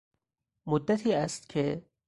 مدتی 0.65 1.13
است 1.13 1.49
که... 1.49 1.83